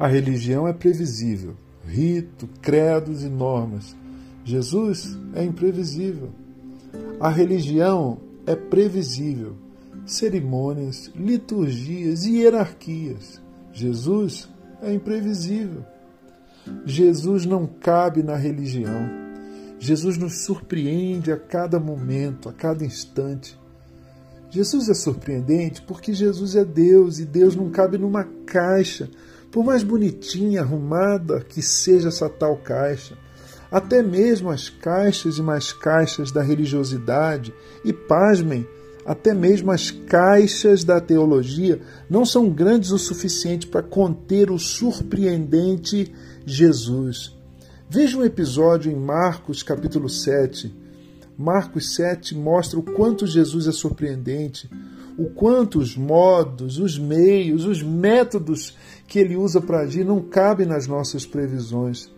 [0.00, 1.54] A religião é previsível,
[1.86, 3.94] rito, credos e normas.
[4.42, 6.30] Jesus é imprevisível.
[7.20, 8.16] A religião
[8.46, 9.56] é previsível,
[10.06, 13.42] cerimônias, liturgias e hierarquias.
[13.74, 14.48] Jesus
[14.80, 15.84] é imprevisível.
[16.86, 19.06] Jesus não cabe na religião.
[19.78, 23.59] Jesus nos surpreende a cada momento, a cada instante.
[24.50, 29.08] Jesus é surpreendente porque Jesus é Deus e Deus não cabe numa caixa,
[29.50, 33.16] por mais bonitinha, arrumada que seja essa tal caixa.
[33.70, 37.54] Até mesmo as caixas e mais caixas da religiosidade,
[37.84, 38.66] e pasmem,
[39.06, 46.12] até mesmo as caixas da teologia não são grandes o suficiente para conter o surpreendente
[46.44, 47.36] Jesus.
[47.88, 50.79] Veja um episódio em Marcos capítulo 7.
[51.40, 54.70] Marcos 7 mostra o quanto Jesus é surpreendente,
[55.16, 58.76] o quanto os modos, os meios, os métodos
[59.08, 62.12] que ele usa para agir não cabem nas nossas previsões.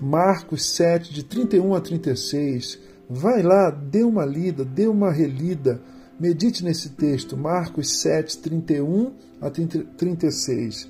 [0.00, 2.80] Marcos 7, de 31 a 36.
[3.08, 5.80] Vai lá, dê uma lida, dê uma relida,
[6.18, 10.88] medite nesse texto, Marcos 7, 31 a 36.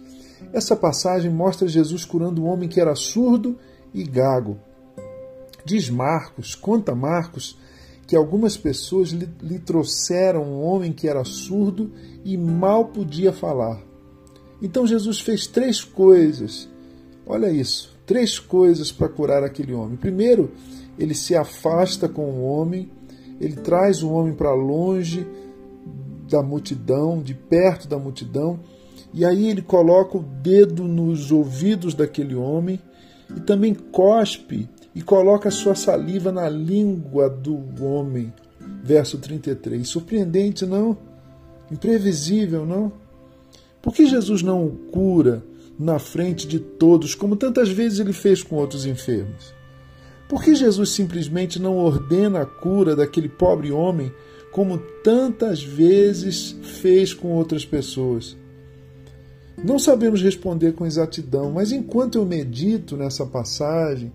[0.50, 3.58] Essa passagem mostra Jesus curando um homem que era surdo
[3.92, 4.69] e gago.
[5.64, 7.56] Diz Marcos, conta Marcos,
[8.06, 11.92] que algumas pessoas lhe, lhe trouxeram um homem que era surdo
[12.24, 13.80] e mal podia falar.
[14.60, 16.68] Então Jesus fez três coisas.
[17.26, 19.96] Olha isso, três coisas para curar aquele homem.
[19.96, 20.50] Primeiro,
[20.98, 22.90] ele se afasta com o homem,
[23.40, 25.26] ele traz o homem para longe
[26.28, 28.60] da multidão, de perto da multidão,
[29.12, 32.80] e aí ele coloca o dedo nos ouvidos daquele homem
[33.36, 38.32] e também cospe e coloca sua saliva na língua do homem.
[38.82, 39.86] Verso 33.
[39.86, 40.96] Surpreendente, não?
[41.70, 42.92] Imprevisível, não?
[43.80, 45.42] Por que Jesus não o cura
[45.78, 49.54] na frente de todos, como tantas vezes ele fez com outros enfermos?
[50.28, 54.12] Por que Jesus simplesmente não ordena a cura daquele pobre homem,
[54.52, 58.36] como tantas vezes fez com outras pessoas?
[59.62, 64.12] Não sabemos responder com exatidão, mas enquanto eu medito nessa passagem,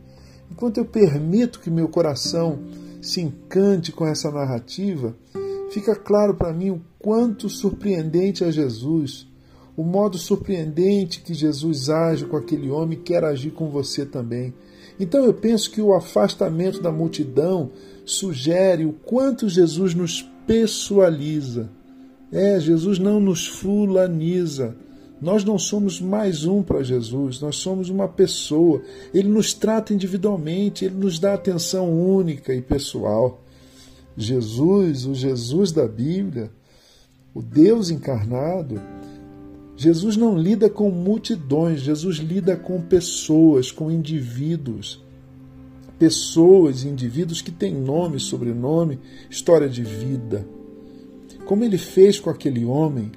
[0.51, 2.59] enquanto eu permito que meu coração
[3.01, 5.15] se encante com essa narrativa,
[5.69, 9.27] fica claro para mim o quanto surpreendente é Jesus,
[9.77, 14.53] o modo surpreendente que Jesus age com aquele homem quer agir com você também.
[14.99, 17.71] Então eu penso que o afastamento da multidão
[18.05, 21.69] sugere o quanto Jesus nos pessoaliza.
[22.31, 24.75] É, Jesus não nos fulaniza.
[25.25, 28.83] Nós não somos mais um para Jesus, nós somos uma pessoa.
[29.11, 33.41] Ele nos trata individualmente, ele nos dá atenção única e pessoal.
[34.15, 36.51] Jesus, o Jesus da Bíblia,
[37.33, 38.79] o Deus encarnado,
[39.75, 45.03] Jesus não lida com multidões, Jesus lida com pessoas, com indivíduos.
[45.97, 50.47] Pessoas, indivíduos que têm nome, sobrenome, história de vida.
[51.47, 53.11] Como ele fez com aquele homem,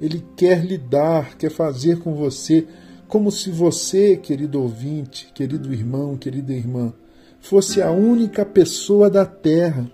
[0.00, 2.66] ele quer lidar, quer fazer com você,
[3.06, 6.92] como se você, querido ouvinte, querido irmão, querida irmã,
[7.40, 9.90] fosse a única pessoa da Terra,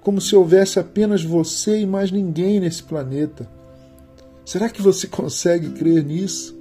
[0.00, 3.48] como se houvesse apenas você e mais ninguém nesse planeta.
[4.44, 6.54] Será que você consegue crer nisso?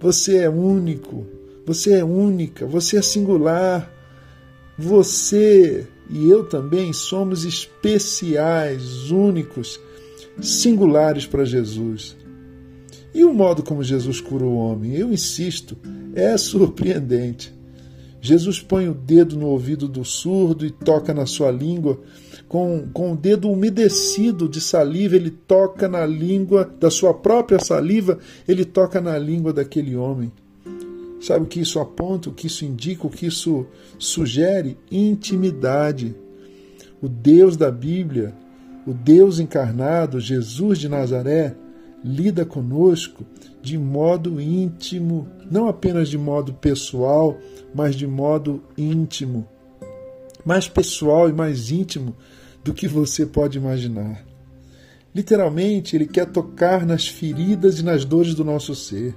[0.00, 1.26] Você é único,
[1.66, 3.92] você é única, você é singular.
[4.78, 9.78] Você e eu também somos especiais, únicos
[10.40, 12.16] singulares para Jesus.
[13.14, 15.76] E o modo como Jesus cura o homem, eu insisto,
[16.14, 17.56] é surpreendente.
[18.20, 22.00] Jesus põe o dedo no ouvido do surdo e toca na sua língua.
[22.48, 28.18] Com, com o dedo umedecido de saliva, ele toca na língua da sua própria saliva,
[28.46, 30.32] ele toca na língua daquele homem.
[31.20, 33.66] Sabe o que isso aponta, o que isso indica, o que isso
[33.98, 34.76] sugere?
[34.90, 36.14] Intimidade.
[37.02, 38.34] O Deus da Bíblia
[38.88, 41.54] o Deus encarnado, Jesus de Nazaré,
[42.02, 43.22] lida conosco
[43.60, 47.38] de modo íntimo, não apenas de modo pessoal,
[47.74, 49.46] mas de modo íntimo.
[50.42, 52.16] Mais pessoal e mais íntimo
[52.64, 54.24] do que você pode imaginar.
[55.14, 59.14] Literalmente, ele quer tocar nas feridas e nas dores do nosso ser.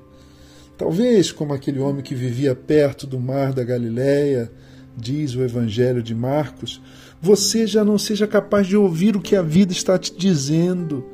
[0.77, 4.51] Talvez como aquele homem que vivia perto do mar da Galileia,
[4.97, 6.81] diz o Evangelho de Marcos,
[7.21, 11.05] você já não seja capaz de ouvir o que a vida está te dizendo,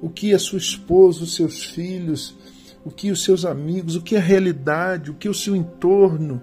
[0.00, 2.36] o que a sua esposa, os seus filhos,
[2.84, 6.40] o que os seus amigos, o que a realidade, o que o seu entorno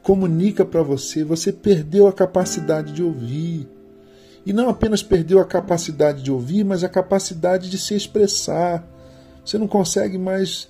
[0.00, 1.24] comunica para você.
[1.24, 3.68] Você perdeu a capacidade de ouvir.
[4.46, 8.88] E não apenas perdeu a capacidade de ouvir, mas a capacidade de se expressar.
[9.44, 10.68] Você não consegue mais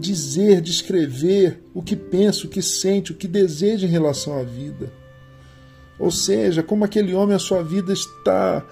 [0.00, 5.01] dizer, descrever o que pensa, o que sente, o que deseja em relação à vida.
[5.98, 8.64] Ou seja, como aquele homem, a sua vida está,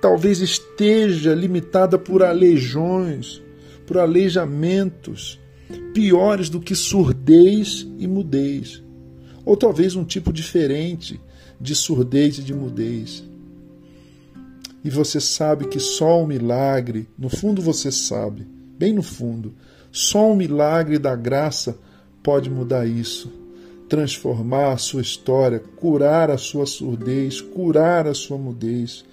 [0.00, 3.42] talvez esteja limitada por aleijões,
[3.86, 5.40] por aleijamentos,
[5.92, 8.82] piores do que surdez e mudez.
[9.44, 11.20] Ou talvez um tipo diferente
[11.60, 13.24] de surdez e de mudez.
[14.84, 18.46] E você sabe que só um milagre, no fundo você sabe,
[18.78, 19.54] bem no fundo,
[19.90, 21.76] só um milagre da graça
[22.22, 23.32] pode mudar isso,
[23.88, 29.04] transformar a sua história, curar a sua surdez, curar a sua mudez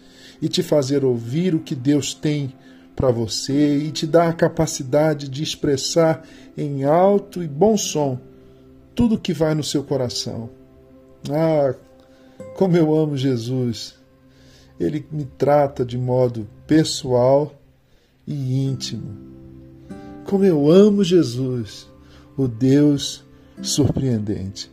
[0.41, 2.53] e te fazer ouvir o que Deus tem
[2.95, 6.27] para você e te dar a capacidade de expressar
[6.57, 8.19] em alto e bom som
[8.95, 10.49] tudo que vai no seu coração.
[11.29, 11.73] Ah,
[12.55, 13.95] como eu amo Jesus!
[14.79, 17.55] Ele me trata de modo pessoal
[18.27, 19.17] e íntimo.
[20.25, 21.87] Como eu amo Jesus,
[22.35, 23.22] o Deus
[23.61, 24.71] surpreendente.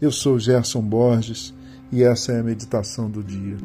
[0.00, 1.54] Eu sou Gerson Borges
[1.92, 3.56] e essa é a meditação do dia.